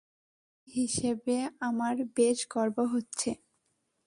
Samurai 0.03 0.75
হিসেবে 0.77 1.35
আমার 1.61 1.95
বেশ 2.17 2.39
গর্ব 2.53 2.77
হচ্ছে। 2.93 3.29